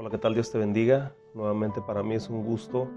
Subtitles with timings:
[0.00, 0.32] Hola, ¿qué tal?
[0.32, 1.12] Dios te bendiga.
[1.34, 2.88] Nuevamente para mí es un gusto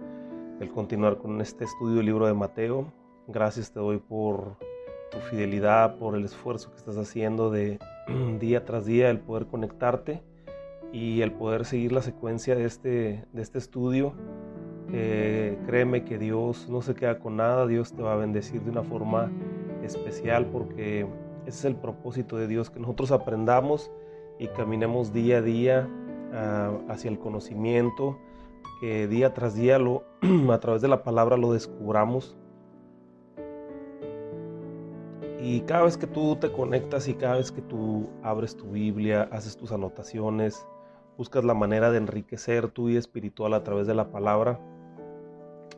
[0.62, 2.94] el continuar con este estudio del libro de Mateo.
[3.28, 4.56] Gracias te doy por
[5.12, 7.78] tu fidelidad, por el esfuerzo que estás haciendo de
[8.40, 10.24] día tras día, el poder conectarte
[10.94, 14.14] y el poder seguir la secuencia de este, de este estudio.
[14.94, 18.72] Eh, créeme que Dios no se queda con nada, Dios te va a bendecir de
[18.72, 19.30] una forma
[19.84, 21.02] especial porque
[21.46, 23.92] ese es el propósito de Dios, que nosotros aprendamos
[24.40, 25.90] y caminemos día a día
[26.34, 28.18] ah, hacia el conocimiento,
[28.82, 30.04] que día tras día lo,
[30.52, 32.36] a través de la palabra lo descubramos.
[35.42, 39.28] Y cada vez que tú te conectas y cada vez que tú abres tu Biblia,
[39.32, 40.66] haces tus anotaciones,
[41.18, 44.60] buscas la manera de enriquecer tu vida espiritual a través de la palabra,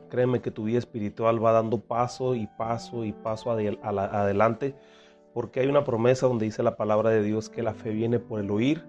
[0.08, 4.76] créeme que tu vida espiritual va dando paso y paso y paso adelante
[5.36, 8.40] porque hay una promesa donde dice la palabra de Dios que la fe viene por
[8.40, 8.86] el oír,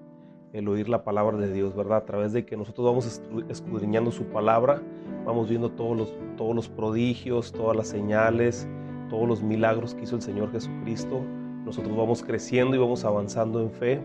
[0.53, 1.99] el oír la palabra de Dios, ¿verdad?
[1.99, 4.81] A través de que nosotros vamos escudriñando su palabra,
[5.25, 8.67] vamos viendo todos los, todos los prodigios, todas las señales,
[9.09, 11.21] todos los milagros que hizo el Señor Jesucristo.
[11.65, 14.01] Nosotros vamos creciendo y vamos avanzando en fe,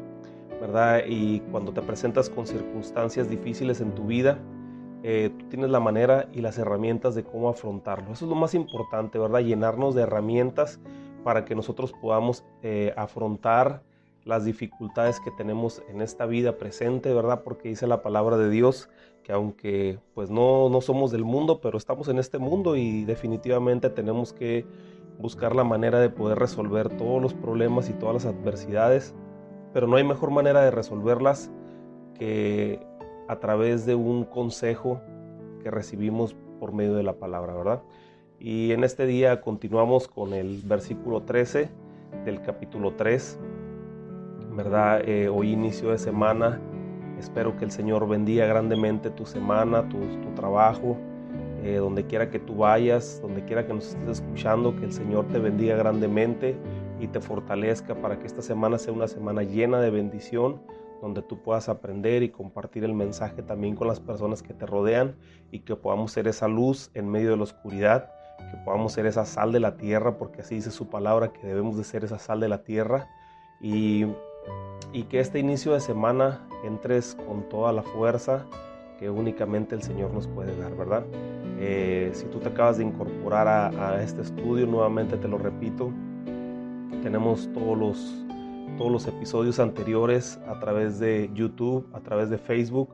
[0.61, 1.03] ¿verdad?
[1.07, 4.39] Y cuando te presentas con circunstancias difíciles en tu vida,
[5.05, 8.13] eh, tú tienes la manera y las herramientas de cómo afrontarlo.
[8.13, 9.41] Eso es lo más importante, ¿verdad?
[9.41, 10.81] Llenarnos de herramientas
[11.25, 13.83] para que nosotros podamos eh, afrontar
[14.25, 17.43] las dificultades que tenemos en esta vida presente, ¿verdad?
[17.43, 18.89] Porque dice la palabra de Dios
[19.23, 23.89] que aunque pues no, no somos del mundo, pero estamos en este mundo y definitivamente
[23.91, 24.67] tenemos que
[25.19, 29.15] buscar la manera de poder resolver todos los problemas y todas las adversidades,
[29.73, 31.51] pero no hay mejor manera de resolverlas
[32.19, 32.81] que
[33.29, 35.01] a través de un consejo
[35.63, 37.83] que recibimos por medio de la palabra, ¿verdad?
[38.41, 41.71] Y en este día continuamos con el versículo 13
[42.25, 43.39] del capítulo 3,
[44.57, 45.09] ¿verdad?
[45.09, 46.61] Eh, hoy inicio de semana.
[47.19, 49.99] Espero que el Señor bendiga grandemente tu semana, tu,
[50.35, 50.97] trabajo,
[51.63, 55.29] eh, donde quiera que tú vayas, donde quiera que nos estés escuchando, que el Señor
[55.29, 56.57] te bendiga grandemente
[57.01, 60.61] y te fortalezca para que esta semana sea una semana llena de bendición,
[61.01, 65.17] donde tú puedas aprender y compartir el mensaje también con las personas que te rodean
[65.51, 68.11] y que podamos ser esa luz en medio de la oscuridad
[68.51, 71.77] que podamos ser esa sal de la tierra, porque así dice su palabra, que debemos
[71.77, 73.09] de ser esa sal de la tierra.
[73.61, 74.07] Y,
[74.93, 78.47] y que este inicio de semana entres con toda la fuerza
[78.99, 81.05] que únicamente el Señor nos puede dar, ¿verdad?
[81.59, 85.93] Eh, si tú te acabas de incorporar a, este estudio, nuevamente te lo repito,
[87.03, 88.25] tenemos todos los,
[88.79, 92.91] todos los episodios anteriores a través de YouTube, a través de Facebook,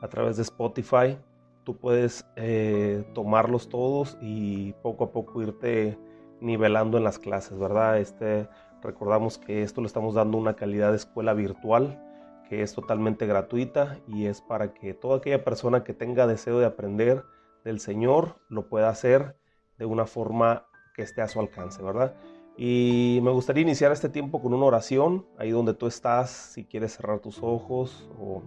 [0.00, 1.18] a través de Spotify
[1.64, 5.98] tú puedes eh, tomarlos todos y poco a poco irte
[6.40, 7.98] nivelando en las clases, ¿verdad?
[7.98, 8.48] Este,
[8.82, 12.00] recordamos que esto le estamos dando una calidad de escuela virtual
[12.48, 16.66] que es totalmente gratuita y es para que toda aquella persona que tenga deseo de
[16.66, 17.22] aprender
[17.64, 19.36] del Señor lo pueda hacer
[19.78, 22.16] de una forma que esté a su alcance, ¿verdad?
[22.56, 26.96] Y me gustaría iniciar este tiempo con una oración, ahí donde tú estás, si quieres
[26.96, 28.42] cerrar tus ojos o,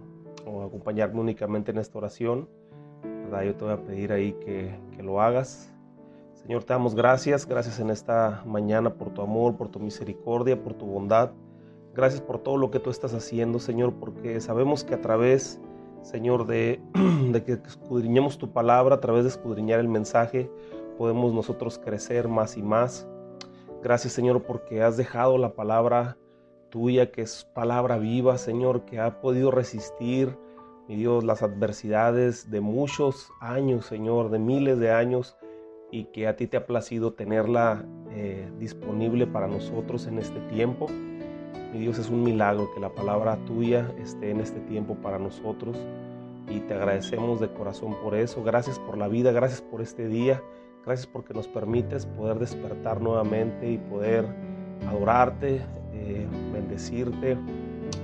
[0.62, 2.48] acompañarme únicamente en esta oración.
[3.02, 5.73] Yo te voy a pedir ahí que lo hagas.
[6.44, 10.74] Señor, te damos gracias, gracias en esta mañana por tu amor, por tu misericordia, por
[10.74, 11.30] tu bondad.
[11.94, 15.58] Gracias por todo lo que tú estás haciendo, Señor, porque sabemos que a través,
[16.02, 16.82] Señor, de,
[17.32, 20.50] de, que escudriñemos tu palabra, a través de escudriñar el mensaje,
[20.98, 23.08] podemos nosotros crecer más y más.
[23.82, 26.18] Gracias, Señor, porque has dejado la palabra
[26.68, 30.36] tuya, que es palabra viva, Señor, que ha podido resistir
[30.88, 35.38] mi Dios, las adversidades de muchos años, Señor, de miles de años,
[35.94, 40.88] y que a ti te ha placido tenerla eh, disponible para nosotros en este tiempo.
[41.72, 45.76] Mi Dios, es un milagro que la palabra tuya esté en este tiempo para nosotros
[46.48, 48.42] y te agradecemos de corazón por eso.
[48.42, 50.42] Gracias por la vida, gracias por este día,
[50.84, 54.26] gracias porque nos permites poder despertar nuevamente y poder
[54.88, 55.62] adorarte,
[55.92, 57.38] eh, bendecirte,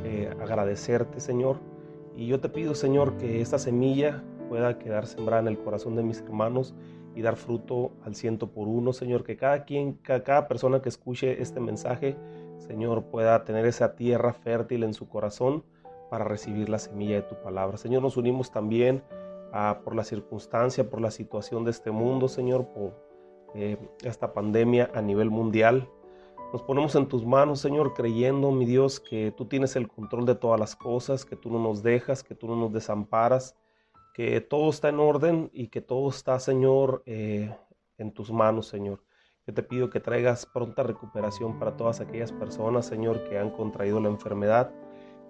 [0.04, 1.56] eh, agradecerte, Señor.
[2.14, 6.04] Y yo te pido, Señor, que esta semilla pueda quedar sembrada en el corazón de
[6.04, 6.72] mis hermanos
[7.14, 11.42] y dar fruto al ciento por uno, Señor, que cada quien, cada persona que escuche
[11.42, 12.16] este mensaje,
[12.58, 15.64] Señor, pueda tener esa tierra fértil en su corazón
[16.10, 17.78] para recibir la semilla de tu palabra.
[17.78, 19.02] Señor, nos unimos también
[19.52, 22.94] ah, por la circunstancia, por la situación de este mundo, Señor, por
[23.54, 25.88] eh, esta pandemia a nivel mundial.
[26.52, 30.34] Nos ponemos en tus manos, Señor, creyendo, mi Dios, que tú tienes el control de
[30.34, 33.56] todas las cosas, que tú no nos dejas, que tú no nos desamparas,
[34.12, 37.54] que todo está en orden y que todo está, Señor, eh,
[37.98, 39.02] en tus manos, Señor.
[39.46, 44.00] Yo te pido que traigas pronta recuperación para todas aquellas personas, Señor, que han contraído
[44.00, 44.72] la enfermedad,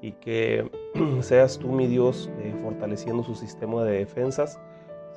[0.02, 0.70] y que
[1.20, 4.58] seas tú, mi Dios, eh, fortaleciendo su sistema de defensas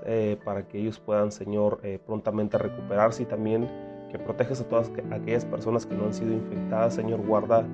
[0.05, 3.69] eh, para que ellos puedan, Señor, prontamente recuperarse y también
[4.11, 7.65] que protejas a todas aquellas personas que no han sido infectadas, Señor, guarda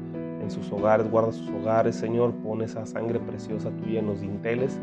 [0.41, 4.79] en sus hogares, guarda sus hogares, Señor, pon esa sangre preciosa tuya en los dinteles,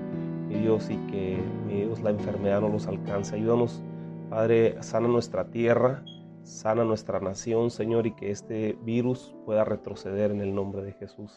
[0.48, 3.36] mi Dios, y que, mi Dios, la enfermedad no los alcance.
[3.36, 3.82] Ayúdanos,
[4.30, 6.04] Padre, sana nuestra tierra,
[6.42, 11.34] sana nuestra nación, Señor, y que este virus pueda retroceder en el nombre de Jesús.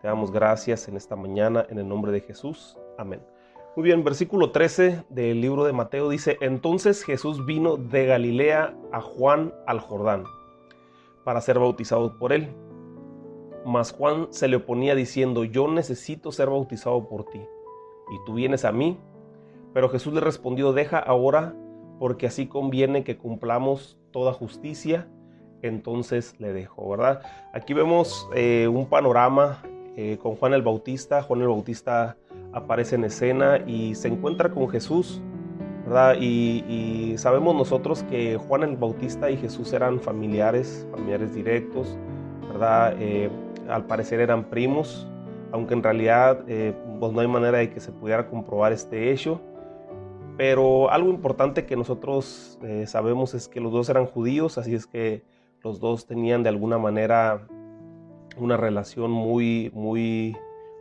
[0.00, 2.78] Te damos gracias en esta mañana, en el nombre de Jesús.
[2.96, 3.20] Amén.
[3.76, 9.00] Muy bien, versículo 13 del libro de Mateo dice, entonces Jesús vino de Galilea a
[9.00, 10.24] Juan al Jordán
[11.24, 12.48] para ser bautizado por él.
[13.64, 17.40] Mas Juan se le oponía diciendo, yo necesito ser bautizado por ti,
[18.10, 18.98] y tú vienes a mí.
[19.72, 21.54] Pero Jesús le respondió, deja ahora,
[21.98, 25.08] porque así conviene que cumplamos toda justicia.
[25.62, 27.22] Entonces le dejó, ¿verdad?
[27.52, 29.62] Aquí vemos eh, un panorama
[29.96, 31.22] eh, con Juan el Bautista.
[31.22, 32.16] Juan el Bautista
[32.52, 35.20] aparece en escena y se encuentra con Jesús,
[35.84, 36.16] ¿verdad?
[36.18, 41.98] Y, sabemos nosotros que Juan el Bautista y Jesús eran familiares, familiares directos,
[42.48, 42.94] ¿verdad?
[42.98, 43.28] Eh,
[43.68, 45.06] al parecer eran primos,
[45.52, 49.40] aunque en realidad eh, pues no hay manera de que se pudiera comprobar este hecho.
[50.36, 54.86] Pero algo importante que nosotros eh, sabemos es que los dos eran judíos, así es
[54.86, 55.22] que
[55.62, 57.46] los dos tenían de alguna manera
[58.38, 60.36] una relación muy, muy,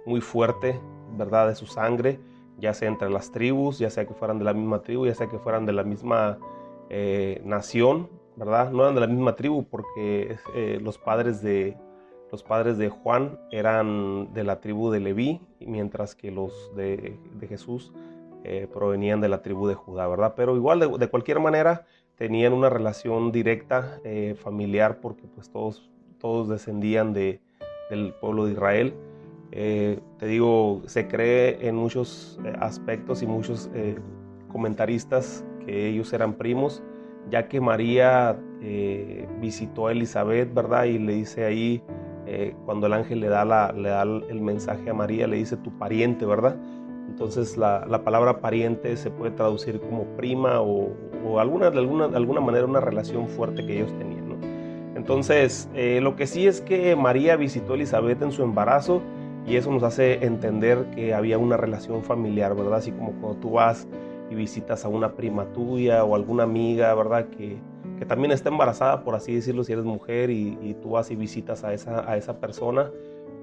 [0.06, 0.80] muy fuerte
[1.18, 1.48] ¿verdad?
[1.50, 2.19] De su sangre,
[2.60, 5.27] ya sea entre las tribus, ya sea que fueran de la misma tribu, ya sea
[5.27, 6.38] que fueran de la misma
[6.89, 8.72] eh, nación, ¿verdad?
[8.72, 10.38] No eran de la misma tribu porque
[10.81, 11.75] los, padres de,
[12.31, 17.17] los padres de Juan eran de la tribu de Leví, mientras que los de,
[17.47, 17.91] Jesús
[18.43, 20.33] eh, provenían de la tribu de Judá, ¿verdad?
[20.35, 21.85] Pero igual, de, cualquier manera,
[22.15, 23.99] tenían una relación directa,
[24.35, 25.89] familiar, porque pues todos,
[26.19, 27.39] todos descendían de,
[27.89, 28.93] del pueblo de Israel.
[29.51, 33.95] Eh, te digo, se cree en muchos eh, aspectos y muchos eh,
[34.51, 36.83] comentaristas que ellos eran primos,
[37.29, 38.39] ya que María
[39.39, 40.83] visitó a Elizabeth, ¿verdad?
[40.83, 41.81] Y le dice ahí,
[42.65, 45.71] cuando el ángel le da, la, le da el mensaje a María, le dice tu
[45.77, 46.55] pariente, ¿verdad?
[47.07, 50.89] Entonces la, la palabra pariente se puede traducir como prima o,
[51.39, 54.35] alguna, de, alguna, de alguna manera una relación fuerte que ellos tenían, ¿no?
[54.95, 55.69] Entonces,
[56.01, 59.01] lo que sí es que María visitó a Elizabeth en su embarazo,
[59.49, 62.75] y eso nos hace entender que había una relación familiar, ¿verdad?
[62.75, 63.87] Así como cuando tú vas
[64.29, 67.27] y visitas a una prima tuya o alguna amiga, ¿verdad?
[67.29, 67.57] Que,
[68.00, 71.66] que también está embarazada, por así decirlo, si eres mujer y, tú vas y visitas
[71.66, 72.90] a esa, a esa persona,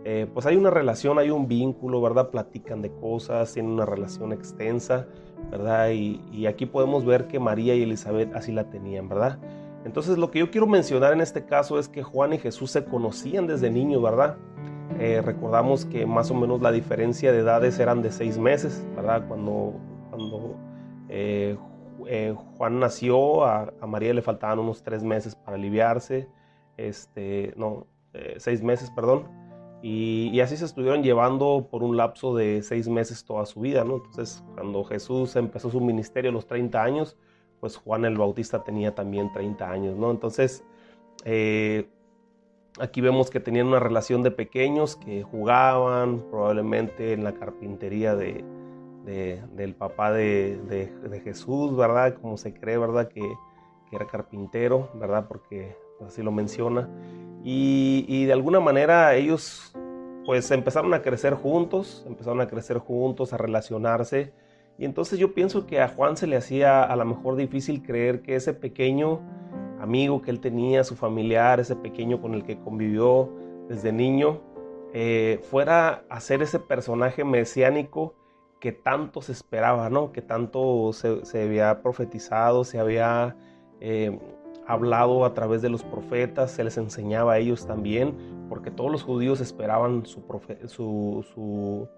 [0.09, 2.31] eh, pues hay una relación, hay un vínculo, ¿verdad?
[2.31, 5.07] Platican de cosas, tienen una relación extensa,
[5.51, 5.91] ¿verdad?
[5.91, 9.39] Y, aquí podemos ver que María y Elizabeth así la tenían, ¿verdad?
[9.85, 12.85] Entonces lo que yo quiero mencionar en este caso es que Juan y Jesús se
[12.85, 14.37] conocían desde niños, ¿verdad?
[14.99, 19.27] Eh, recordamos que más o menos la diferencia de edades eran de seis meses, ¿verdad?
[19.29, 19.75] Cuando,
[20.11, 20.55] cuando
[21.09, 21.57] eh,
[22.07, 26.29] eh, Juan nació, a, María le faltaban unos tres meses para aliviarse,
[26.77, 27.87] este, no,
[28.39, 29.29] seis meses, perdón.
[29.83, 33.97] Y, así se estuvieron llevando por un lapso de seis meses toda su vida, ¿no?
[33.97, 37.17] Entonces, cuando Jesús empezó su ministerio a los 30 años,
[37.61, 40.11] pues Juan el Bautista tenía también 30 años, ¿no?
[40.11, 40.65] Entonces,
[42.79, 48.45] Aquí vemos que tenían una relación de pequeños que jugaban probablemente en la carpintería de,
[49.07, 52.15] del papá de, Jesús, ¿verdad?
[52.21, 53.09] Como se cree, ¿verdad?
[53.09, 53.23] Que,
[53.93, 55.27] era carpintero, ¿verdad?
[55.29, 56.89] Porque así lo menciona.
[57.45, 59.73] Y, de alguna manera ellos
[60.27, 64.33] pues empezaron a crecer juntos, empezaron a crecer juntos, a relacionarse.
[64.77, 68.23] Y entonces yo pienso que a Juan se le hacía a lo mejor difícil creer
[68.23, 69.21] que ese pequeño
[69.81, 73.31] amigo que él tenía, su familiar, ese pequeño con el que convivió
[73.69, 74.41] desde niño,
[74.93, 78.15] eh, fuera a ser ese personaje mesiánico
[78.61, 80.13] que tanto se esperaba, ¿no?
[80.13, 83.37] que tanto se, había profetizado, se había
[83.81, 84.19] eh,
[84.67, 89.03] hablado a través de los profetas, se les enseñaba a ellos también, porque todos los
[89.03, 90.23] judíos esperaban su,
[90.69, 91.89] su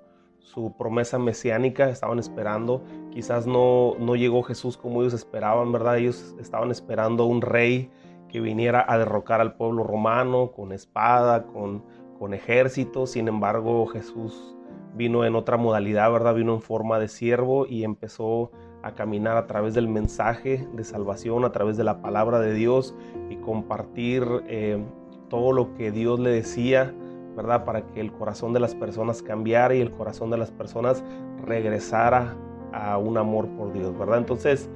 [0.41, 5.99] su promesa mesiánica, estaban esperando, quizás no, no llegó Jesús como ellos esperaban, ¿verdad?
[5.99, 7.91] Ellos estaban esperando un rey
[8.29, 11.85] que viniera a derrocar al pueblo romano con espada, con,
[12.19, 14.57] con ejército, sin embargo Jesús
[14.99, 16.35] vino en otra modalidad, ¿verdad?
[16.35, 18.51] Vino en forma de siervo y empezó
[18.83, 22.95] a caminar a través del mensaje de salvación, a través de la palabra de Dios
[23.31, 24.85] y compartir eh,
[25.31, 26.95] todo lo que Dios le decía
[27.39, 27.65] ¿verdad?
[27.65, 31.05] Para que el corazón de las personas cambiara y el corazón de las personas
[31.47, 32.37] regresara
[32.73, 34.19] a un amor por Dios, ¿verdad?
[34.19, 34.69] Entonces,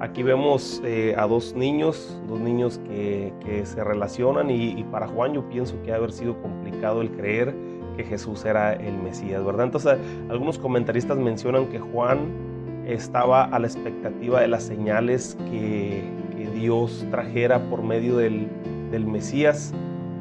[0.00, 3.32] aquí vemos eh, a dos niños, dos niños que,
[3.64, 7.54] se relacionan y, para Juan yo pienso que ha haber sido complicado el creer
[7.96, 9.66] que Jesús era el Mesías, ¿verdad?
[9.66, 12.50] Entonces algunos comentaristas mencionan que Juan
[12.86, 16.18] estaba a la expectativa de las señales que,
[16.54, 18.46] Dios trajera por medio del,
[18.90, 19.72] del Mesías,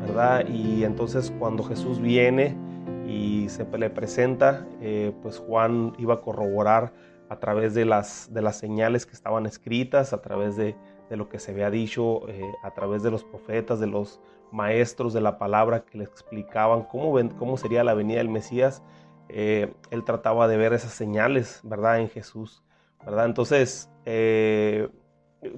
[0.01, 0.47] ¿verdad?
[0.47, 2.55] Y entonces cuando Jesús viene
[3.05, 6.93] y se le presenta, eh, pues Juan iba a corroborar
[7.27, 10.75] a través de las, de las señales que estaban escritas, a través de,
[11.09, 15.13] de lo que se había dicho, eh, a través de los profetas, de los maestros
[15.13, 18.83] de la palabra que le explicaban cómo, cómo sería la venida del Mesías.
[19.29, 21.99] Eh, él trataba de ver esas señales, ¿verdad?
[21.99, 22.63] En Jesús,
[23.05, 23.25] ¿verdad?
[23.25, 23.89] Entonces,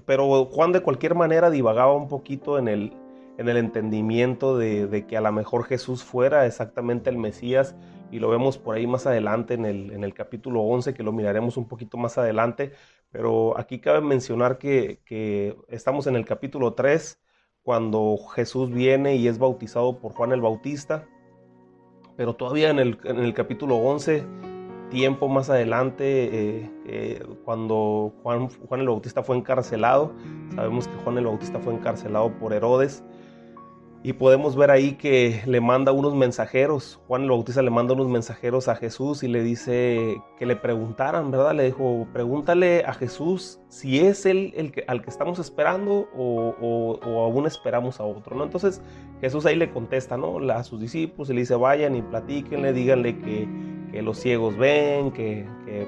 [0.06, 2.94] pero Juan de cualquier manera divagaba un poquito en el,
[3.38, 7.76] en el entendimiento de, que a lo mejor Jesús fuera exactamente el Mesías
[8.12, 11.12] y lo vemos por ahí más adelante en el, en el capítulo 11 que lo
[11.12, 12.74] miraremos un poquito más adelante,
[13.10, 17.21] pero aquí cabe mencionar que, que estamos en el capítulo 3
[17.64, 21.08] cuando Jesús viene y es bautizado por Juan el Bautista,
[22.18, 24.24] pero todavía en el, capítulo 11
[24.90, 30.14] tiempo más adelante, eh, eh, cuando Juan, Juan el Bautista fue encarcelado,
[30.54, 33.04] sabemos que Juan el Bautista fue encarcelado por Herodes,
[34.04, 38.08] y podemos ver ahí que le manda unos mensajeros, Juan el Bautista le manda unos
[38.08, 41.54] mensajeros a Jesús y le dice que le preguntaran, ¿verdad?
[41.54, 47.00] Le dijo, pregúntale a Jesús si es él el que, al que estamos esperando o,
[47.04, 48.44] aún esperamos a otro, ¿no?
[48.44, 48.82] Entonces
[49.22, 50.40] Jesús ahí le contesta, ¿no?
[50.52, 53.48] A sus discípulos y le dice, vayan y platíquenle, díganle que,
[54.02, 55.46] los ciegos ven, que,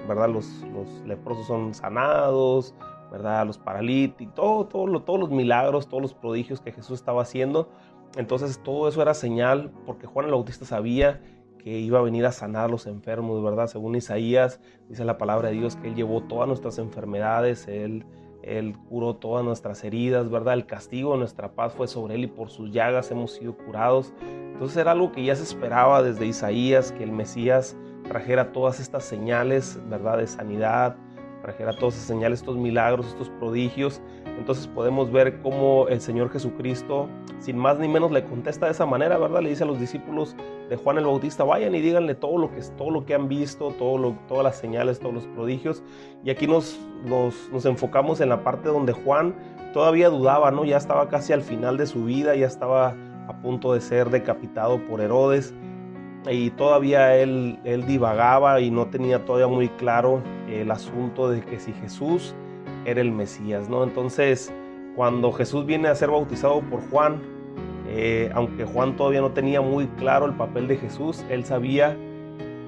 [0.07, 0.29] ¿verdad?
[0.29, 2.75] Los, los leprosos son sanados,
[3.13, 3.45] ¿verdad?
[3.45, 7.69] Los paralíticos, todo, todo, todos los milagros, todos los prodigios que Jesús estaba haciendo
[8.15, 11.21] entonces todo eso era señal porque Juan el Bautista sabía
[11.57, 13.67] que iba a venir a sanar los enfermos, ¿verdad?
[13.67, 18.05] Según Isaías, dice la palabra de Dios que Él llevó todas nuestras enfermedades, Él,
[18.43, 20.55] él curó todas nuestras heridas, ¿verdad?
[20.55, 24.13] El castigo de nuestra paz fue sobre Él y por sus llagas hemos sido curados.
[24.21, 27.77] Entonces era algo que ya se esperaba desde Isaías, que el Mesías
[28.07, 30.17] trajera todas estas señales, ¿verdad?
[30.17, 30.97] De sanidad,
[31.41, 34.01] trajera todas esas señales, estos milagros, estos prodigios.
[34.37, 37.07] Entonces podemos ver cómo el Señor Jesucristo,
[37.39, 39.41] sin más ni menos, le contesta de esa manera, ¿verdad?
[39.41, 40.35] Le dice a los discípulos
[40.69, 43.71] de Juan el Bautista, vayan y díganle todo lo que, todo lo que han visto,
[43.77, 45.83] todo todas las señales, todos los prodigios.
[46.23, 49.35] Y aquí nos, nos, nos enfocamos en la parte donde Juan
[49.73, 50.65] todavía dudaba, ¿no?
[50.65, 52.95] Ya estaba casi al final de su vida, ya estaba
[53.27, 55.53] a punto de ser decapitado por Herodes
[56.29, 61.59] y todavía él, él divagaba y no tenía todavía muy claro el asunto de que
[61.59, 62.35] si Jesús
[62.85, 63.83] era el Mesías, ¿no?
[63.83, 64.53] Entonces,
[64.95, 67.21] cuando Jesús viene a ser bautizado por Juan,
[67.87, 71.97] eh, aunque Juan todavía no tenía muy claro el papel de Jesús, él sabía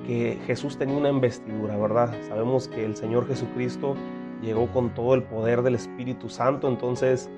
[0.06, 2.14] que Jesús tenía una investidura, ¿verdad?
[2.28, 3.96] Sabemos que el Señor Jesucristo
[4.42, 7.30] llegó con todo el poder del Espíritu Santo, entonces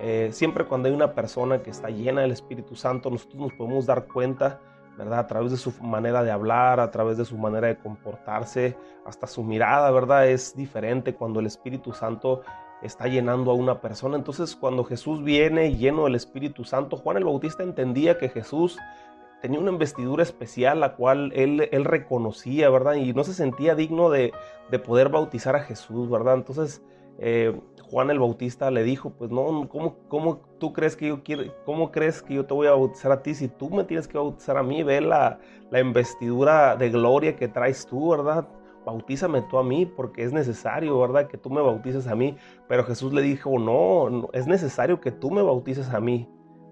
[0.00, 3.86] eh, siempre cuando hay una persona que está llena del Espíritu Santo, nosotros nos podemos
[3.86, 4.60] dar cuenta
[4.96, 5.20] ¿verdad?
[5.20, 9.26] A través de su manera de hablar, a través de su manera de comportarse, hasta
[9.26, 10.28] su mirada, ¿verdad?
[10.28, 12.42] Es diferente cuando el Espíritu Santo
[12.82, 14.16] está llenando a una persona.
[14.16, 18.78] Entonces, cuando Jesús viene lleno del Espíritu Santo, Juan el Bautista entendía que Jesús
[19.40, 22.94] tenía una investidura especial, la cual él, él reconocía, ¿verdad?
[22.94, 24.32] Y no se sentía digno de,
[24.70, 26.34] de poder bautizar a Jesús, ¿verdad?
[26.34, 26.82] Entonces,
[27.18, 27.58] eh,
[27.90, 31.92] Juan el Bautista le dijo, pues no, ¿cómo, cómo tú crees que yo quiero, cómo
[31.92, 34.56] crees que yo te voy a bautizar a ti si tú me tienes que bautizar
[34.56, 34.82] a mí?
[34.82, 35.38] Ve la,
[35.70, 38.48] la investidura de gloria que traes tú, ¿verdad?
[38.84, 41.28] Bautízame tú a mí porque es necesario, ¿verdad?
[41.28, 42.36] Que tú me bautices a mí.
[42.68, 46.28] Pero Jesús le dijo, no, no es necesario que tú me bautices a mí.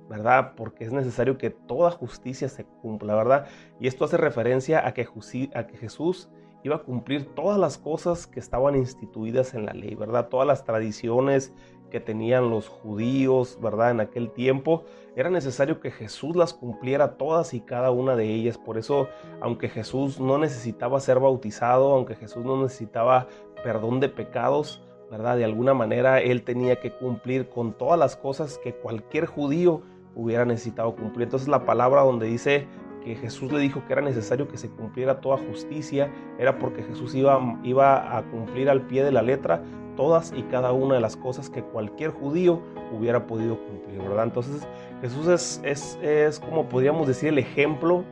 [0.09, 0.53] ¿verdad?
[0.57, 3.47] Porque es necesario que toda justicia se cumpla, ¿verdad?
[3.81, 5.09] Y esto hace referencia a que,
[5.55, 6.29] a que Jesús
[6.65, 10.29] iba a cumplir todas las cosas que estaban instituidas en la ley, ¿verdad?
[10.29, 11.53] Todas las tradiciones
[11.91, 13.91] que tenían los judíos, ¿verdad?
[13.91, 18.57] En aquel tiempo, era necesario que Jesús las cumpliera todas y cada una de ellas.
[18.57, 19.09] Por eso,
[19.41, 23.27] aunque Jesús no necesitaba ser bautizado, aunque Jesús no necesitaba
[23.63, 25.37] perdón de pecados, ¿verdad?
[25.37, 29.83] De alguna manera él tenía que cumplir con todas las cosas que cualquier judío
[30.15, 31.25] hubiera necesitado cumplir.
[31.25, 32.67] Entonces la palabra donde dice
[33.05, 37.15] que Jesús le dijo que era necesario que se cumpliera toda justicia, era porque Jesús
[37.15, 39.63] iba, iba a cumplir al pie de la letra
[39.97, 42.61] todas y cada una de las cosas que cualquier judío
[42.97, 44.25] hubiera podido cumplir, ¿verdad?
[44.25, 44.67] Entonces
[45.01, 48.05] Jesús es, es, es como podríamos decir el ejemplo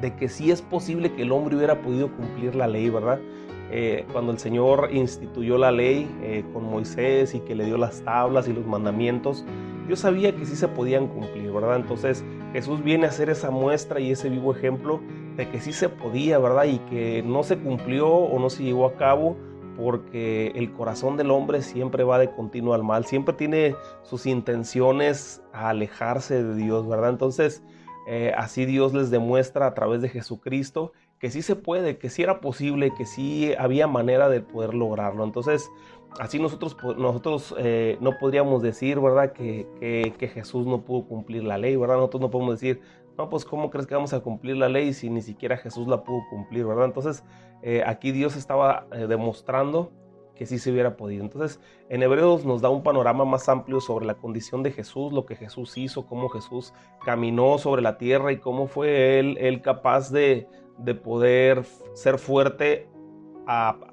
[0.00, 3.18] de que sí es posible que el hombre hubiera podido cumplir la ley, ¿verdad?
[3.70, 8.00] Eh, cuando el Señor instituyó la ley eh, con Moisés y que le dio las
[8.02, 9.44] tablas y los mandamientos,
[9.88, 11.76] yo sabía que sí se podían cumplir, ¿verdad?
[11.76, 15.00] Entonces Jesús viene a ser esa muestra y ese vivo ejemplo
[15.36, 16.64] de que sí se podía, ¿verdad?
[16.64, 19.36] Y que no se cumplió o no se llevó a cabo
[19.76, 25.40] porque el corazón del hombre siempre va de continuo al mal, siempre tiene sus intenciones
[25.52, 27.10] a alejarse de Dios, ¿verdad?
[27.10, 27.62] Entonces,
[28.08, 32.22] eh, así Dios les demuestra a través de Jesucristo que sí se puede, que sí
[32.22, 35.24] era posible, que sí había manera de poder lograrlo.
[35.24, 35.70] Entonces,
[36.18, 39.66] así nosotros, nosotros eh, no podríamos decir, ¿verdad?, que,
[40.18, 41.96] que, Jesús no pudo cumplir la ley, ¿verdad?
[41.96, 42.80] Nosotros no podemos decir,
[43.16, 46.04] no, pues ¿cómo crees que vamos a cumplir la ley si ni siquiera Jesús la
[46.04, 46.84] pudo cumplir, ¿verdad?
[46.84, 47.24] Entonces,
[47.62, 49.90] eh, aquí Dios estaba demostrando
[50.38, 51.24] que sí se hubiera podido.
[51.24, 51.60] Entonces,
[51.90, 55.34] en Hebreos nos da un panorama más amplio sobre la condición de Jesús, lo que
[55.34, 56.72] Jesús hizo, cómo Jesús
[57.04, 60.46] caminó sobre la tierra y cómo fue él, él capaz de,
[61.02, 62.88] poder ser fuerte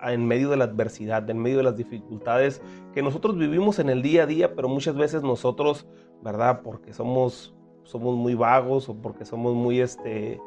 [0.03, 2.61] en medio de la adversidad, en medio de las dificultades
[2.93, 5.87] que nosotros vivimos en el día a día, pero muchas veces nosotros,
[6.21, 6.61] ¿verdad?
[6.61, 10.41] Porque somos, somos muy vagos o porque somos muy, este,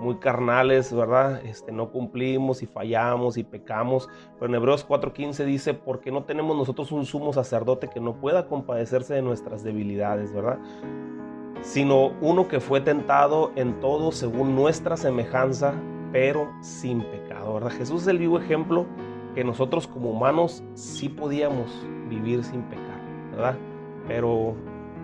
[0.00, 1.44] muy carnales, ¿verdad?
[1.44, 4.08] Este, no cumplimos y fallamos y pecamos.
[4.38, 8.46] Pero en Hebreos 4:15 dice, porque no tenemos nosotros un sumo sacerdote que no pueda
[8.46, 10.58] compadecerse de nuestras debilidades, ¿verdad?
[11.62, 15.74] Sino uno que fue tentado en todo según nuestra semejanza,
[16.12, 17.70] pero sin pecado, ¿verdad?
[17.70, 18.86] Jesús es el vivo ejemplo
[19.34, 21.70] que nosotros como humanos sí podíamos
[22.08, 23.00] vivir sin pecar,
[23.32, 23.56] ¿verdad?
[24.06, 24.54] Pero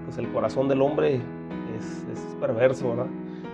[0.04, 1.20] pues el corazón del hombre
[1.76, 2.04] es,
[2.40, 3.06] perverso, ¿verdad?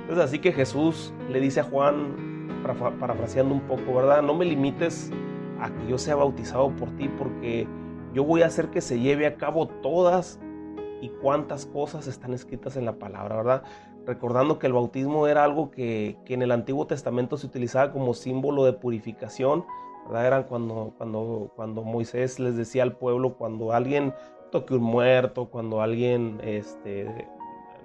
[0.02, 2.50] Entonces así que Jesús le dice a Juan,
[3.00, 4.20] parafraseando un poco, ¿verdad?
[4.20, 5.10] No me limites
[5.60, 7.66] a que yo sea bautizado por ti porque
[8.12, 10.38] yo voy a hacer que se lleve a cabo todas
[11.04, 13.62] y cuántas cosas están escritas en la palabra, ¿verdad?
[14.06, 18.64] Recordando que el bautismo era algo que, en el Antiguo Testamento se utilizaba como símbolo
[18.64, 19.66] de purificación,
[20.06, 20.26] ¿verdad?
[20.26, 24.14] Eran cuando, cuando, cuando Moisés les decía al pueblo, cuando alguien
[24.50, 27.28] toque un muerto, cuando alguien este,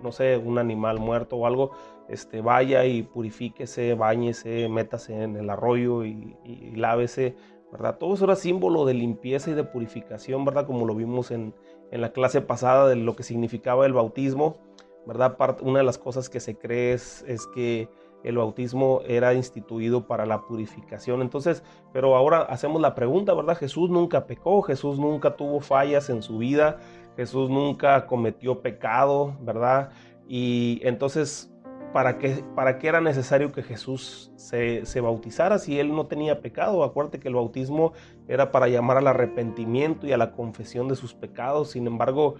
[0.01, 1.71] no sé, un animal muerto o algo,
[2.07, 6.37] este, vaya y purifíquese, bañese, métase en el arroyo y,
[6.73, 7.35] lávese,
[7.69, 7.97] ¿verdad?
[7.97, 10.65] Todo eso era símbolo de limpieza y de purificación, ¿verdad?
[10.65, 11.53] Como lo vimos en,
[11.91, 14.57] la clase pasada de lo que significaba el bautismo,
[15.05, 15.35] ¿verdad?
[15.61, 17.89] una de las cosas que se cree es, es que
[18.23, 21.21] el bautismo era instituido para la purificación.
[21.21, 23.57] Entonces, pero ahora hacemos la pregunta, ¿verdad?
[23.57, 26.79] Jesús nunca pecó, Jesús nunca tuvo fallas en su vida,
[27.15, 29.91] Jesús nunca cometió pecado, ¿verdad?
[30.27, 31.51] Y entonces,
[31.93, 36.83] ¿para qué, para qué era necesario que Jesús se, bautizara si él no tenía pecado?
[36.83, 37.93] Acuérdate que el bautismo
[38.27, 41.71] era para llamar al arrepentimiento y a la confesión de sus pecados.
[41.71, 42.35] Sin embargo,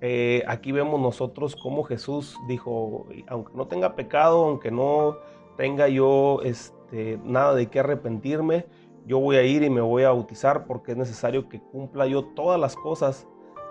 [0.00, 5.18] eh, aquí vemos nosotros cómo Jesús dijo, aunque no tenga pecado, aunque no
[5.56, 8.66] tenga yo este, nada de qué arrepentirme,
[9.06, 12.24] yo voy a ir y me voy a bautizar porque es necesario que cumpla yo
[12.34, 13.26] todas las cosas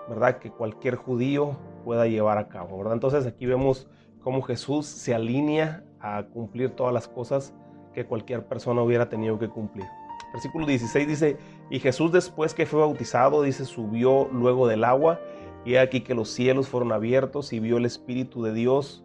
[0.08, 0.38] ¿verdad?
[0.38, 2.94] Que cualquier judío pueda llevar a cabo, ¿verdad?
[2.94, 3.88] Entonces aquí vemos
[4.22, 7.54] cómo Jesús se alinea a cumplir todas las cosas
[7.94, 9.86] que cualquier persona hubiera tenido que cumplir.
[10.32, 11.36] Versículo 16 dice,
[11.70, 15.20] y Jesús después que fue bautizado, dice, subió luego del agua,
[15.64, 19.04] y aquí que los cielos fueron abiertos y vio el Espíritu de Dios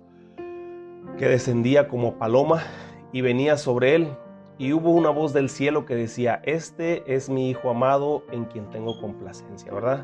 [1.18, 2.64] que descendía como paloma
[3.12, 4.10] y venía sobre él.
[4.58, 8.70] Y hubo una voz del cielo que decía, este es mi Hijo amado en quien
[8.72, 10.04] tengo complacencia, ¿verdad?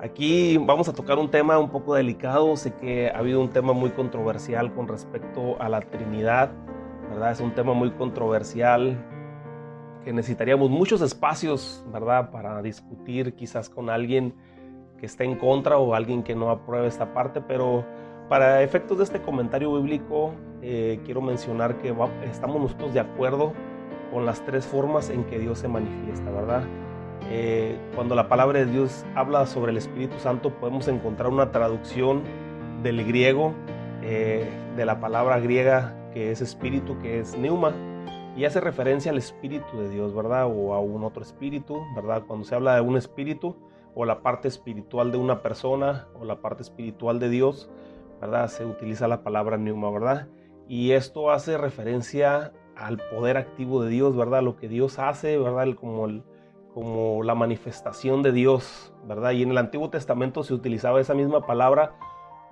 [0.00, 3.72] Aquí vamos a tocar un tema un poco delicado, sé que ha habido un tema
[3.72, 6.50] muy controversial con respecto a la Trinidad,
[7.08, 7.32] ¿verdad?
[7.32, 9.02] Es un tema muy controversial
[10.04, 12.30] que necesitaríamos muchos espacios, ¿verdad?
[12.30, 14.34] Para discutir quizás con alguien
[14.98, 17.86] que esté en contra o alguien que no apruebe esta parte, pero
[18.28, 23.52] para efectos de este comentario bíblico eh, quiero mencionar que estamos nosotros de acuerdo
[24.12, 26.64] con las tres formas en que Dios se manifiesta, ¿verdad?
[27.22, 32.22] Eh, cuando la palabra de Dios habla sobre el Espíritu Santo, podemos encontrar una traducción
[32.82, 33.54] del griego,
[34.02, 37.74] eh, de la palabra griega que es espíritu, que es neuma,
[38.36, 40.46] y hace referencia al Espíritu de Dios, ¿verdad?
[40.46, 42.22] O a un otro espíritu, ¿verdad?
[42.26, 43.56] Cuando se habla de un espíritu,
[43.96, 47.70] o la parte espiritual de una persona, o la parte espiritual de Dios,
[48.20, 48.48] ¿verdad?
[48.48, 50.28] Se utiliza la palabra neuma, ¿verdad?
[50.68, 54.42] Y esto hace referencia al poder activo de Dios, ¿verdad?
[54.42, 55.74] Lo que Dios hace, ¿verdad?
[55.74, 56.22] Como el,
[56.74, 59.30] como la manifestación de Dios, ¿verdad?
[59.30, 61.94] Y en el Antiguo Testamento se utilizaba esa misma palabra,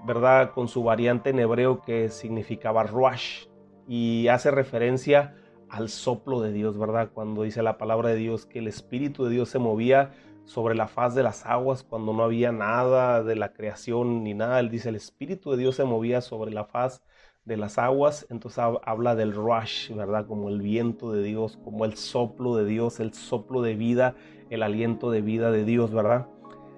[0.07, 0.53] ¿verdad?
[0.53, 3.47] Con su variante en hebreo que significaba ruach
[3.89, 5.35] y hace referencia
[5.69, 7.11] al soplo de Dios, ¿verdad?
[7.13, 10.13] Cuando dice la palabra de Dios que el Espíritu de Dios se movía
[10.45, 14.61] sobre la faz de las aguas cuando no había nada de la creación ni nada.
[14.61, 17.03] Él dice, el Espíritu de Dios se movía sobre la faz
[17.45, 20.27] de las aguas, entonces habla del rush, ¿verdad?
[20.27, 24.15] Como el viento de Dios, como el soplo de Dios, el soplo de vida,
[24.51, 26.29] el aliento de vida de Dios, ¿verdad?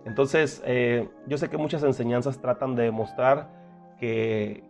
[0.06, 3.50] Entonces, eh, yo sé que muchas enseñanzas tratan de demostrar
[3.98, 4.62] que,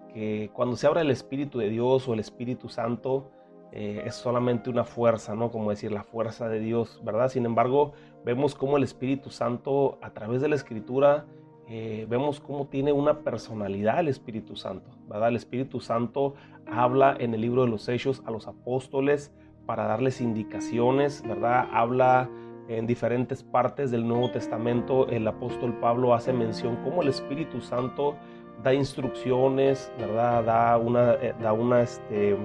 [0.53, 3.33] cuando se abre el Espíritu de Dios o el Espíritu Santo,
[3.73, 5.51] eh, es solamente una fuerza, ¿no?
[5.51, 7.29] Como decir, la fuerza de Dios, ¿verdad?
[7.29, 7.93] Sin embargo,
[8.25, 11.27] vemos cómo el Espíritu Santo, a través de la Escritura,
[11.69, 15.31] eh, vemos cómo tiene una personalidad el Espíritu Santo, ¿verdad?
[15.31, 16.35] El Espíritu Santo
[16.67, 19.33] habla en el libro de los Hechos a los apóstoles
[19.67, 21.69] para darles indicaciones, ¿verdad?
[21.73, 22.29] Habla
[22.69, 28.17] en diferentes partes del Nuevo Testamento, el apóstol Pablo hace mención cómo el Espíritu Santo
[28.63, 30.45] da instrucciones, ¿verdad?
[30.45, 32.37] Da, una, eh, da, una, este,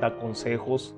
[0.00, 0.96] da consejos,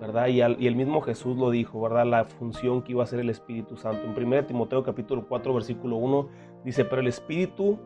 [0.00, 0.28] ¿verdad?
[0.28, 2.06] Y, el mismo Jesús lo dijo, ¿verdad?
[2.06, 4.04] La función que iba a hacer el Espíritu Santo.
[4.04, 6.28] En 1 Timoteo capítulo 4, versículo 1,
[6.64, 7.78] dice, pero el Espíritu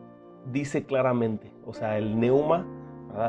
[0.51, 2.65] dice claramente, o sea, el neuma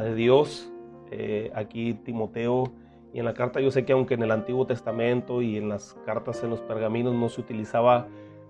[0.02, 0.72] de Dios,
[1.10, 2.72] eh, aquí Timoteo
[3.12, 5.94] y en la carta yo sé que aunque en el Antiguo Testamento y en las
[6.06, 8.06] cartas en los pergaminos no se utilizaba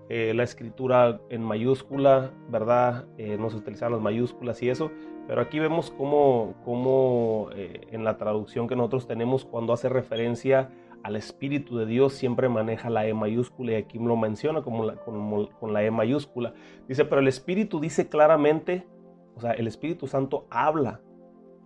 [0.09, 3.05] eh, la escritura en mayúscula, ¿verdad?
[3.17, 4.91] Eh, no se utilizaban las mayúsculas y eso,
[5.27, 10.69] pero aquí vemos cómo, cómo en la traducción que nosotros tenemos cuando hace referencia
[11.03, 15.83] al Espíritu de Dios siempre maneja la E mayúscula y aquí lo menciona con la
[15.83, 16.53] E mayúscula.
[16.87, 18.87] Dice, pero el Espíritu dice claramente,
[19.35, 21.01] o sea, el Espíritu Santo habla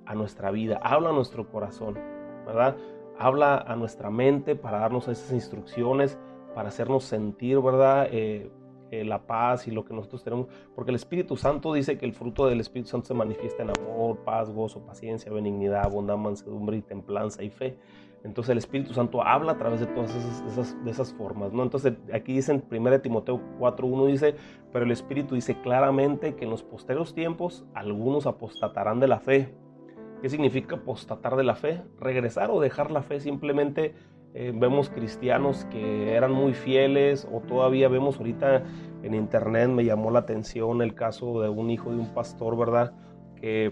[0.05, 2.15] a nuestra vida, habla a nuestro corazón.
[2.45, 2.77] ¿verdad?
[3.17, 6.17] Habla a nuestra mente para darnos esas instrucciones,
[6.53, 8.07] para hacernos sentir, ¿verdad?
[8.11, 8.51] Eh,
[8.91, 10.47] eh, la paz y lo que nosotros tenemos.
[10.75, 14.19] Porque el Espíritu Santo dice que el fruto del Espíritu Santo se manifiesta en amor,
[14.23, 17.77] paz, gozo, paciencia, benignidad, bondad, mansedumbre y templanza y fe.
[18.25, 20.13] Entonces el Espíritu Santo habla a través de todas
[20.87, 21.63] esas, formas, ¿no?
[21.63, 24.35] Entonces aquí dice en 1 Timoteo 4.1 dice,
[24.73, 29.53] pero el Espíritu dice claramente que en los posteriores tiempos algunos apostatarán de la fe
[30.21, 31.83] ¿Qué significa apostatar de la fe?
[31.99, 33.19] Regresar o dejar la fe.
[33.19, 33.93] Simplemente
[34.33, 38.63] eh, vemos cristianos que eran muy fieles o todavía vemos ahorita
[39.03, 42.93] en internet, me llamó la atención el caso de un hijo de un pastor, ¿verdad?
[43.35, 43.71] Que,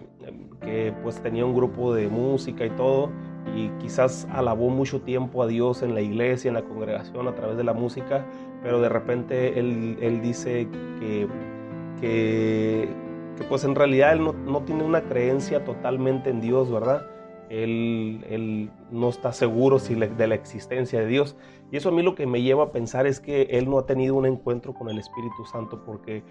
[0.61, 3.09] que pues tenía un grupo de música y todo
[3.55, 7.57] y quizás alabó mucho tiempo a Dios en la iglesia, en la congregación a través
[7.57, 8.25] de la música,
[8.61, 10.67] pero de repente él, él dice
[10.99, 11.27] que,
[11.99, 12.89] que
[13.49, 17.07] pues en realidad él no, tiene una creencia totalmente en Dios, ¿verdad?
[17.49, 21.35] Él, él no está seguro si de la existencia de Dios.
[21.71, 23.85] Y eso a mí lo que me lleva a pensar es que él no ha
[23.85, 26.23] tenido un encuentro con el Espíritu Santo, porque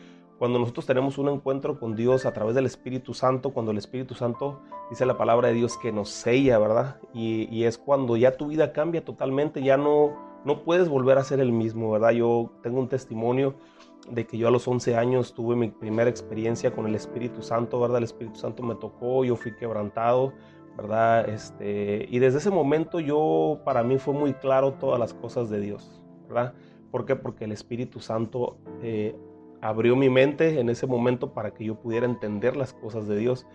[0.42, 4.16] cuando nosotros tenemos un encuentro con Dios a través del Espíritu Santo, cuando el Espíritu
[4.16, 6.96] Santo dice la palabra de Dios que nos sella, ¿verdad?
[7.14, 11.22] Y, y es cuando ya tu vida cambia totalmente, ya no, no puedes volver a
[11.22, 12.10] ser el mismo, ¿verdad?
[12.10, 13.54] Yo tengo un testimonio
[14.10, 17.78] de que yo a los 11 años tuve mi primera experiencia con el Espíritu Santo,
[17.78, 17.98] ¿verdad?
[17.98, 20.32] El Espíritu Santo me tocó, yo fui quebrantado,
[20.76, 21.28] ¿verdad?
[21.28, 25.60] Este, y desde ese momento yo, para mí fue muy claro todas las cosas de
[25.60, 26.52] Dios, ¿verdad?
[26.90, 27.14] ¿Por qué?
[27.14, 29.16] Porque el Espíritu Santo eh,
[29.62, 33.46] abrió mi mente en ese momento para que yo pudiera entender las cosas de Dios.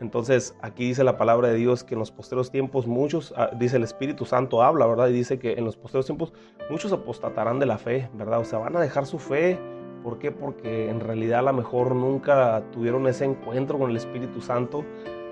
[0.00, 3.76] Entonces, aquí dice la palabra de Dios que en los posteros tiempos muchos, ah, dice
[3.76, 5.08] el Espíritu Santo habla, ¿verdad?
[5.08, 6.32] Y dice que en los posteros tiempos
[6.70, 8.40] muchos apostatarán de la fe, ¿verdad?
[8.40, 9.58] O sea, van a dejar su fe,
[10.02, 10.30] ¿Por qué?
[10.30, 14.84] Porque en realidad a lo mejor nunca tuvieron ese encuentro con el Espíritu Santo,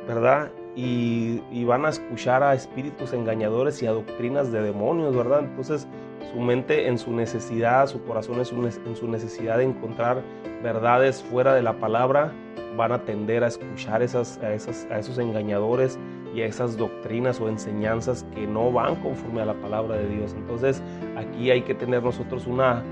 [0.06, 0.50] ¿verdad?
[0.80, 5.40] Y, van a escuchar a espíritus engañadores y a doctrinas de demonios, ¿verdad?
[5.40, 5.88] Entonces
[6.32, 10.22] su mente en su necesidad, su corazón en su necesidad de encontrar
[10.62, 12.32] verdades fuera de la palabra,
[12.76, 15.98] van a tender a escuchar a, esos engañadores
[16.32, 20.32] y a esas doctrinas o enseñanzas que no van conforme a la palabra de Dios.
[20.34, 20.80] Entonces
[21.16, 22.82] aquí hay que tener nosotros una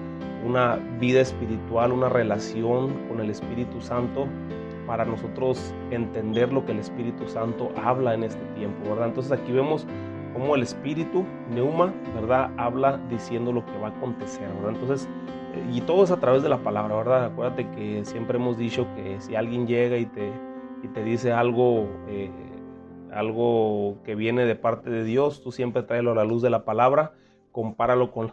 [0.99, 4.27] vida espiritual, una relación con el Espíritu Santo
[4.87, 9.09] para nosotros entender lo que el Espíritu Santo habla en este tiempo, ¿verdad?
[9.09, 9.87] Entonces aquí vemos
[10.33, 12.51] cómo el Espíritu, Neuma, ¿verdad?
[12.57, 14.81] Habla diciendo lo que va a acontecer, ¿verdad?
[14.81, 15.09] Entonces,
[15.55, 17.25] eh, y todo es a través de la palabra, ¿verdad?
[17.25, 20.33] Acuérdate que siempre hemos dicho que si alguien llega y te,
[20.83, 22.31] y te dice algo, eh,
[23.13, 26.65] algo que viene de parte de Dios, tú siempre tráelo a la luz de la
[26.65, 27.13] palabra,
[27.53, 28.33] compáralo con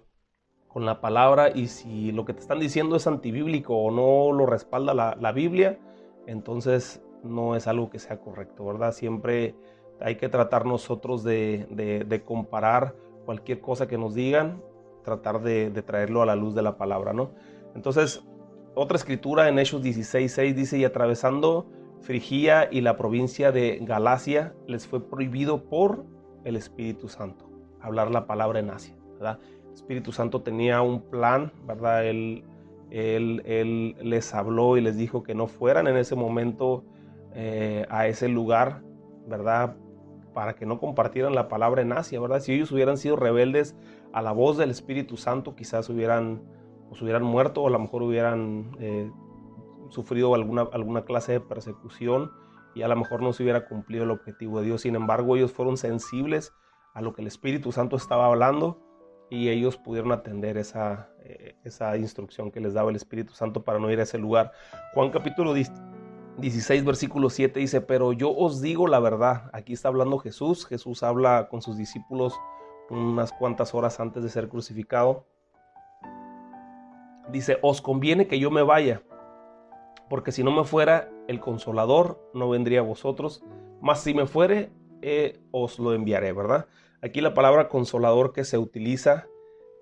[0.74, 4.48] con la palabra y si lo que te están diciendo es antibíblico o no lo
[4.48, 5.78] respalda la, Biblia,
[6.28, 8.92] entonces no es algo que sea correcto, ¿verdad?
[8.92, 9.56] Siempre
[10.00, 14.62] hay que tratar nosotros de, comparar cualquier cosa que nos digan,
[15.04, 17.32] tratar de, traerlo a la luz de la palabra, ¿no?
[17.76, 18.24] Entonces,
[18.76, 21.68] otra escritura en Hechos 16.6 dice, y atravesando
[22.02, 26.06] Frigia y la provincia de Galacia, les fue prohibido por
[26.44, 29.40] el Espíritu Santo hablar la palabra en Asia, ¿verdad?
[29.74, 32.06] Espíritu Santo tenía un plan, ¿verdad?
[32.06, 32.44] Él,
[32.94, 36.84] él, les habló y les dijo que no fueran en ese momento
[37.34, 38.84] eh, a ese lugar,
[39.28, 39.76] ¿verdad?
[40.34, 42.40] Para que no compartieran la palabra en Asia, ¿verdad?
[42.40, 43.76] Si ellos hubieran sido rebeldes
[44.14, 46.44] a la voz del Espíritu Santo, quizás hubieran,
[46.90, 49.10] pues, hubieran muerto o a lo mejor hubieran eh,
[49.90, 52.32] sufrido alguna, alguna clase de persecución
[52.76, 54.82] y a lo mejor no se hubiera cumplido el objetivo de Dios.
[54.82, 56.54] Sin embargo, ellos fueron sensibles
[56.94, 58.80] a lo que el Espíritu Santo estaba hablando
[59.34, 63.80] y ellos pudieron atender esa, eh, esa instrucción que les daba el Espíritu Santo para
[63.80, 64.52] no ir a ese lugar.
[64.94, 69.50] Juan capítulo 16, versículo 7 dice, pero yo os digo la verdad.
[69.52, 70.68] Aquí está hablando Jesús.
[70.68, 72.40] Jesús habla con sus discípulos
[72.92, 75.26] unas cuantas horas antes de ser crucificado.
[77.32, 79.02] Dice, os conviene que yo me vaya,
[80.10, 83.44] porque si no me fuera, el consolador no vendría a vosotros,
[83.82, 84.70] mas si me fuere,
[85.02, 86.68] eh, os lo enviaré, ¿verdad?
[87.04, 89.28] Aquí la palabra consolador que se utiliza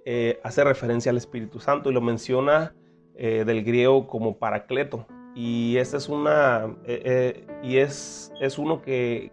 [0.06, 2.74] eh, hace referencia al Espíritu Santo y lo menciona
[3.14, 5.06] eh, del griego como paracleto.
[5.36, 9.32] Y esta es una eh, y es, es uno que,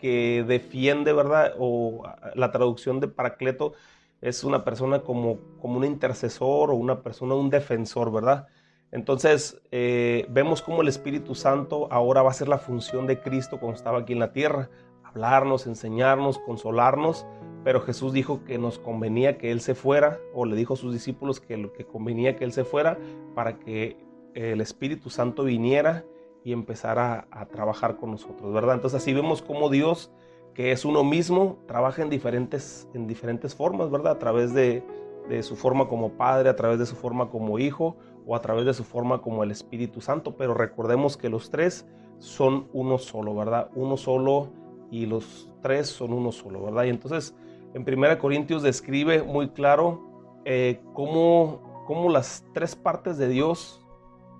[0.00, 1.54] que defiende, ¿verdad?
[1.60, 2.02] O
[2.34, 3.72] la traducción de paracleto
[4.20, 8.48] es una persona como, como un intercesor o una persona, un defensor, ¿verdad?
[8.90, 13.76] Entonces vemos cómo el Espíritu Santo ahora va a ser la función de Cristo cuando
[13.76, 14.70] estaba aquí en la tierra
[15.08, 17.26] hablarnos, enseñarnos, consolarnos,
[17.64, 20.92] pero Jesús dijo que nos convenía que Él se fuera, o le dijo a sus
[20.92, 22.98] discípulos que lo que convenía que Él se fuera
[23.34, 23.96] para que
[24.34, 26.04] el Espíritu Santo viniera
[26.44, 28.76] y empezara a, trabajar con nosotros, ¿verdad?
[28.76, 30.10] Entonces así vemos cómo Dios,
[30.54, 34.12] que es uno mismo, trabaja en diferentes, en diferentes formas, ¿verdad?
[34.12, 34.82] A través de,
[35.28, 38.66] de su forma como Padre, a través de su forma como Hijo o a través
[38.66, 41.86] de su forma como el Espíritu Santo, pero recordemos que los tres
[42.18, 43.70] son uno solo, ¿verdad?
[43.74, 44.50] Uno solo
[44.90, 46.84] y los tres son uno solo, ¿verdad?
[46.84, 47.34] Y entonces
[47.74, 50.00] en 1 Corintios describe muy claro
[50.44, 53.84] eh, cómo, cómo, las tres partes de Dios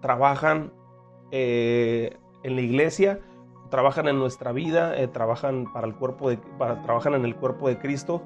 [0.00, 0.72] trabajan
[1.30, 3.20] eh, en la iglesia,
[3.70, 7.78] trabajan en nuestra vida, eh, trabajan para el cuerpo de, trabajan en el cuerpo de
[7.78, 8.22] Cristo,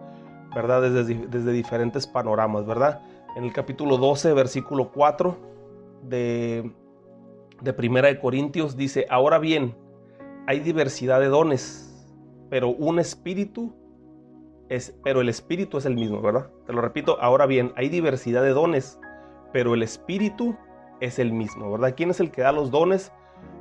[0.55, 0.83] ¿verdad?
[0.83, 3.03] Desde, desde diferentes panoramas, ¿verdad?
[3.37, 5.37] En el capítulo 12, versículo 4
[6.03, 6.71] de,
[7.61, 9.75] de Primera de Corintios dice, ahora bien,
[10.47, 11.92] hay diversidad de dones
[12.53, 13.73] pero un espíritu
[14.69, 16.51] es, pero el espíritu es el mismo, ¿verdad?
[16.67, 19.01] Te lo repito, ahora bien, hay diversidad de dones,
[19.55, 20.55] pero el espíritu
[21.01, 21.95] es el mismo, ¿verdad?
[21.97, 23.11] ¿Quién es el que da los dones?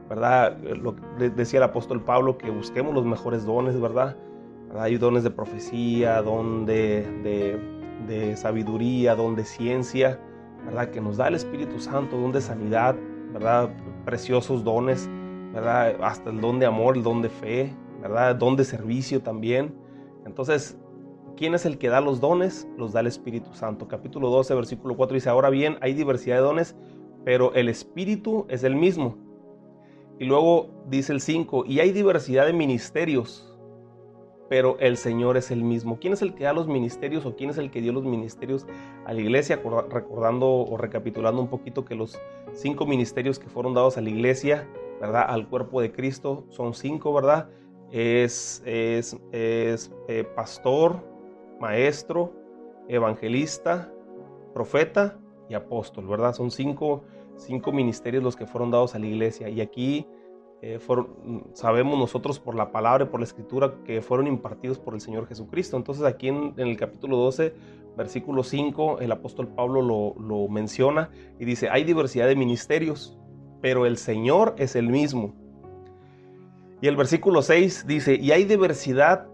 [0.10, 0.58] ¿Verdad?
[0.58, 4.18] Lo decía el apóstol Pablo que busquemos los mejores dones, ¿verdad?
[4.78, 7.08] Hay dones de profecía, don de,
[8.06, 10.20] de, sabiduría, don de ciencia,
[10.66, 10.90] ¿verdad?
[10.90, 12.98] Que nos da el Espíritu Santo, don de sanidad,
[13.32, 13.70] ¿verdad?
[14.04, 15.10] Preciosos dones,
[15.54, 15.96] ¿verdad?
[16.02, 18.36] Hasta el don de amor, el don de fe, ¿verdad?
[18.36, 19.74] Don de servicio también.
[20.26, 20.78] Entonces,
[21.38, 22.68] ¿quién es el que da los dones?
[22.78, 23.88] Los da el Espíritu Santo.
[23.88, 26.76] Capítulo 12, versículo 4 dice, ahora bien, hay diversidad de dones,
[27.24, 29.18] pero el Espíritu es el mismo.
[30.20, 33.48] Y luego dice el 5, y hay diversidad de ministerios,
[34.50, 35.98] pero el Señor es el mismo.
[36.00, 38.68] ¿Quién es el que da los ministerios o quién es el que dio los ministerios
[39.06, 39.62] a la iglesia?
[39.90, 42.20] Recordando o recapitulando un poquito que los
[42.54, 44.68] cinco ministerios que fueron dados a la iglesia,
[45.00, 45.26] ¿verdad?
[45.28, 47.50] Al cuerpo de Cristo son cinco, ¿verdad?
[47.92, 49.76] Es, eh,
[50.36, 51.04] pastor,
[51.60, 52.34] maestro,
[52.88, 53.92] evangelista,
[54.54, 55.18] profeta
[55.50, 56.34] y apóstol, ¿verdad?
[56.34, 57.04] Son cinco,
[57.38, 59.50] cinco, ministerios los que fueron dados a la iglesia.
[59.50, 60.08] Y aquí
[60.62, 60.80] eh,
[61.54, 65.28] sabemos nosotros por la palabra y por la escritura que fueron impartidos por el Señor
[65.28, 65.78] Jesucristo.
[65.78, 67.54] Entonces aquí en, el capítulo 12,
[67.98, 73.18] versículo 5, el apóstol Pablo lo, lo menciona y dice, hay diversidad de ministerios,
[73.62, 75.41] pero el Señor es el mismo
[76.82, 79.28] y el versículo 6 dice, y hay diversidad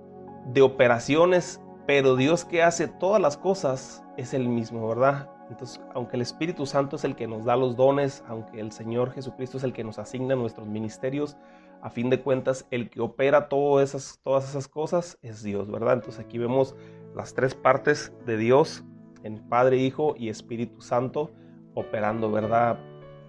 [0.48, 5.30] de operaciones, pero Dios que hace todas las cosas es el mismo, ¿verdad?
[5.50, 9.14] Entonces, aunque el Espíritu Santo es el que nos da los dones, aunque el Señor
[9.14, 11.38] Jesucristo es el que nos asigna nuestros ministerios,
[11.82, 15.94] a fin de cuentas, el que opera todas esas, cosas es Dios, ¿verdad?
[15.94, 16.76] Entonces aquí vemos
[17.16, 18.84] las tres partes de Dios,
[19.24, 21.32] en Padre, Hijo y Espíritu Santo,
[21.76, 22.78] operando, ¿verdad?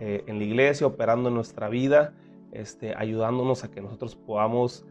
[0.01, 2.15] Eh, en la iglesia, operando en nuestra vida
[2.53, 4.85] este, ayudándonos a que nosotros podamos,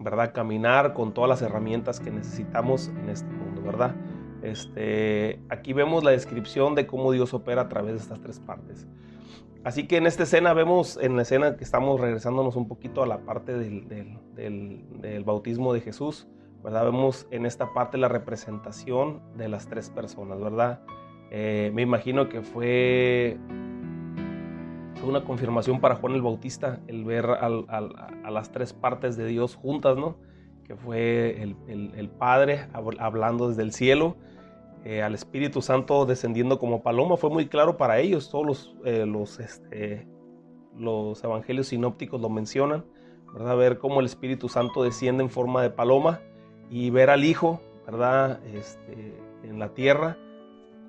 [0.00, 3.94] ¿verdad?, caminar con todas las herramientas que necesitamos en este mundo, ¿verdad?
[4.42, 8.86] Este, aquí vemos la descripción de cómo Dios opera a través de estas tres partes.
[9.64, 13.06] Así que en esta escena vemos, en la escena que estamos regresándonos un poquito a
[13.06, 13.88] la parte del,
[14.36, 16.26] del bautismo de Jesús,
[16.64, 16.84] ¿verdad?
[16.84, 20.80] Vemos en esta parte la representación de las tres personas, ¿verdad?
[21.30, 23.38] Eh, me imagino que fue
[25.04, 29.96] una confirmación para Juan el Bautista el ver a las tres partes de Dios juntas,
[29.96, 30.16] ¿no?
[30.64, 34.16] Que fue el, Padre hablando desde el cielo,
[34.84, 37.16] eh, al Espíritu Santo descendiendo como paloma.
[37.16, 39.06] Fue muy claro para ellos, todos los, eh,
[39.40, 40.06] este,
[40.76, 42.84] los evangelios sinópticos lo mencionan,
[43.32, 43.56] ¿verdad?
[43.56, 46.20] Ver cómo el Espíritu Santo desciende en forma de paloma
[46.70, 48.40] y ver al Hijo, ¿verdad?
[48.46, 50.16] Este, en la tierra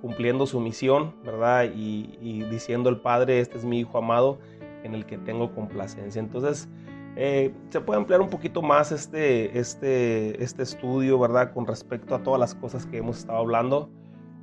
[0.04, 1.64] cumpliendo su misión, ¿verdad?
[1.74, 4.38] Y, diciendo el Padre, este es mi Hijo amado
[4.84, 6.20] en el que tengo complacencia.
[6.20, 6.68] Entonces,
[7.16, 11.54] eh, se puede ampliar un poquito más este, este, este estudio, ¿verdad?
[11.54, 13.90] Con respecto a todas las cosas que hemos estado hablando.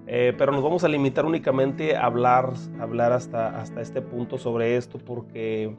[0.07, 4.79] Eh, pero nos vamos a limitar únicamente a hablar, hablar hasta, hasta este punto sobre
[4.79, 5.77] esto porque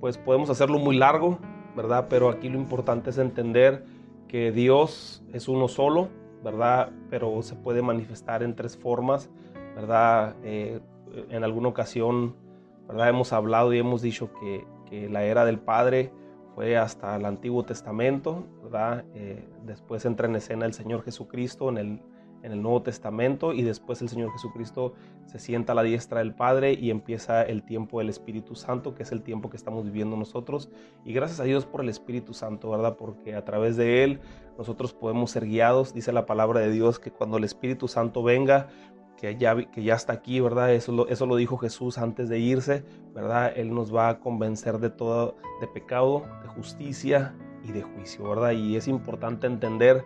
[0.00, 1.38] pues podemos hacerlo muy largo,
[1.74, 2.08] ¿verdad?
[2.10, 3.86] Pero aquí lo importante es entender
[4.28, 6.10] que Dios es uno solo,
[6.44, 6.92] ¿verdad?
[7.10, 9.30] Pero se puede manifestar en tres formas,
[9.74, 10.36] ¿verdad?
[10.44, 10.80] Eh,
[11.30, 12.36] en alguna ocasión,
[12.86, 13.08] ¿verdad?
[13.08, 16.12] Hemos hablado y hemos dicho que, que la era del Padre
[16.54, 19.04] fue hasta el Antiguo Testamento, ¿verdad?
[19.14, 22.02] Eh, después entra en escena el Señor Jesucristo en el
[22.44, 24.92] en el Nuevo Testamento y después el Señor Jesucristo
[25.24, 29.02] se sienta a la diestra del Padre y empieza el tiempo del Espíritu Santo, que
[29.02, 30.68] es el tiempo que estamos viviendo nosotros.
[31.06, 32.96] Y gracias a Dios por el Espíritu Santo, ¿verdad?
[32.98, 34.20] Porque a través de Él
[34.58, 35.94] nosotros podemos ser guiados.
[35.94, 38.68] Dice la palabra de Dios que cuando el Espíritu Santo venga,
[39.16, 40.74] que ya, que ya está aquí, ¿verdad?
[40.74, 43.54] Eso lo, eso lo dijo Jesús antes de irse, ¿verdad?
[43.56, 48.50] Él nos va a convencer de todo, de pecado, de justicia y de juicio, ¿verdad?
[48.50, 50.04] Y es importante entender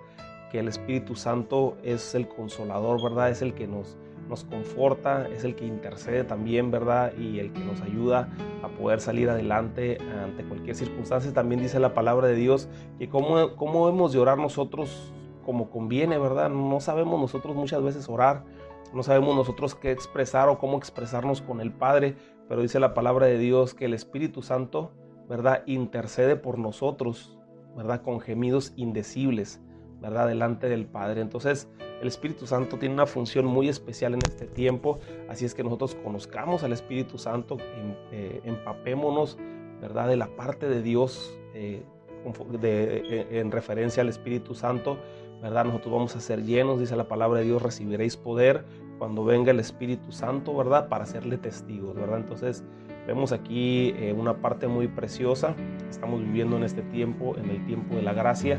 [0.50, 3.30] que el Espíritu Santo es el consolador, ¿verdad?
[3.30, 3.96] Es el que nos,
[4.28, 7.12] nos conforta, es el que intercede también, ¿verdad?
[7.16, 8.28] Y el que nos ayuda
[8.62, 11.32] a poder salir adelante ante cualquier circunstancia.
[11.32, 15.12] También dice la palabra de Dios que cómo, cómo hemos de orar nosotros
[15.44, 16.50] como conviene, ¿verdad?
[16.50, 18.44] No sabemos nosotros muchas veces orar,
[18.92, 22.16] no sabemos nosotros qué expresar o cómo expresarnos con el Padre,
[22.48, 24.92] pero dice la palabra de Dios que el Espíritu Santo,
[25.28, 25.62] ¿verdad?
[25.66, 27.38] Intercede por nosotros,
[27.76, 28.02] ¿verdad?
[28.02, 29.60] Con gemidos indecibles.
[30.00, 30.28] ¿Verdad?
[30.28, 31.20] Delante del Padre.
[31.20, 31.68] Entonces,
[32.00, 35.96] el Espíritu Santo tiene una función muy especial en este tiempo, así es que nosotros
[35.96, 37.56] conozcamos al Espíritu Santo,
[38.12, 39.36] eh, empapémonos,
[39.80, 40.08] ¿verdad?
[40.08, 41.82] De la parte de Dios eh,
[42.24, 44.98] eh, en referencia al Espíritu Santo,
[45.42, 45.64] ¿verdad?
[45.64, 48.64] Nosotros vamos a ser llenos, dice la palabra de Dios, recibiréis poder
[48.98, 50.88] cuando venga el Espíritu Santo, ¿verdad?
[50.88, 52.18] Para serle testigos, ¿verdad?
[52.18, 52.64] Entonces,
[53.06, 55.54] vemos aquí una parte muy preciosa.
[55.88, 58.58] Estamos viviendo en este tiempo, en el tiempo de la gracia,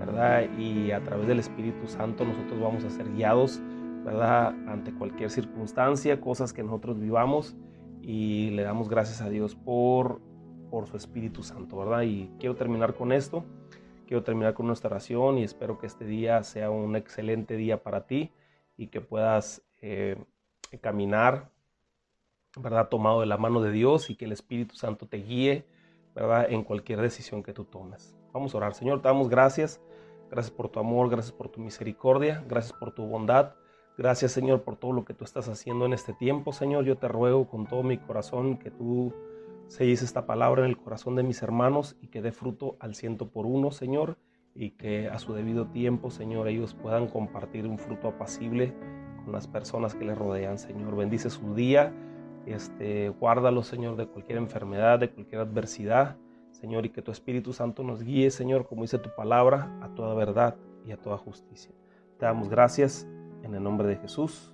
[0.00, 0.48] ¿verdad?
[0.58, 3.60] Y a través del Espíritu Santo nosotros vamos a ser guiados,
[4.02, 4.48] ¿verdad?
[4.66, 7.54] Ante cualquier circunstancia, cosas que nosotros vivamos
[8.00, 10.22] y le damos gracias a Dios por,
[10.70, 12.02] por su Espíritu Santo, ¿verdad?
[12.02, 13.44] Y quiero terminar con esto,
[14.06, 18.06] quiero terminar con nuestra oración y espero que este día sea un excelente día para
[18.06, 18.32] ti
[18.78, 20.16] y que puedas eh,
[20.80, 21.50] caminar,
[22.56, 22.88] ¿verdad?
[22.88, 25.66] Tomado de la mano de Dios y que el Espíritu Santo te guíe,
[26.14, 26.46] ¿verdad?
[26.50, 28.16] En cualquier decisión que tú tomes.
[28.32, 28.74] Vamos a orar.
[28.74, 29.78] Señor, te damos gracias
[30.30, 33.54] Gracias por tu amor, gracias por tu misericordia, gracias por tu bondad.
[33.98, 36.84] Gracias Señor por todo lo que tú estás haciendo en este tiempo, Señor.
[36.84, 39.12] Yo te ruego con todo mi corazón que tú
[39.66, 43.28] selles esta palabra en el corazón de mis hermanos y que dé fruto al ciento
[43.28, 44.16] por uno, Señor,
[44.54, 48.74] y que a su debido tiempo, Señor, ellos puedan compartir un fruto apacible
[49.24, 50.96] con las personas que les rodean, Señor.
[50.96, 51.92] Bendice su día,
[52.46, 56.16] este, guárdalo, Señor, de cualquier enfermedad, de cualquier adversidad.
[56.60, 60.14] Señor, y que tu Espíritu Santo nos guíe, Señor, como dice tu palabra, a toda
[60.14, 61.72] verdad y a toda justicia.
[62.18, 63.06] Te damos gracias
[63.42, 64.49] en el nombre de Jesús.